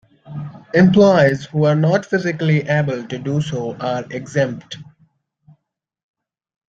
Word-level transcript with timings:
Employees 0.73 1.45
who 1.45 1.65
are 1.65 1.75
not 1.75 2.07
physically 2.07 2.61
able 2.67 3.05
to 3.05 3.19
do 3.19 3.39
so 3.39 3.75
are 3.77 4.03
exempt. 4.09 4.77